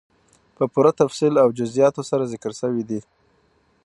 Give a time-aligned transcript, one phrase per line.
[0.55, 2.99] په پوره تفصيل او جزئياتو سره ذکر سوي دي،